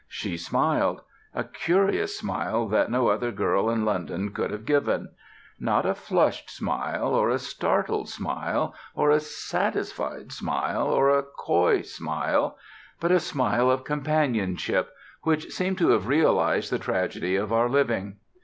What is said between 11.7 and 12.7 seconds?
smile;